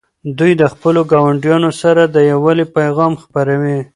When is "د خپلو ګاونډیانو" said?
0.61-1.71